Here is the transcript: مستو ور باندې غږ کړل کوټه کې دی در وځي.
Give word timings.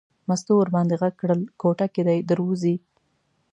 مستو 0.27 0.53
ور 0.57 0.69
باندې 0.75 0.95
غږ 1.01 1.13
کړل 1.21 1.39
کوټه 1.61 1.87
کې 1.93 2.01
دی 2.07 2.19
در 2.29 2.39
وځي. 2.45 2.75